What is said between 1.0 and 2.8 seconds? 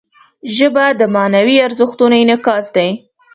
معنوي ارزښتونو انعکاس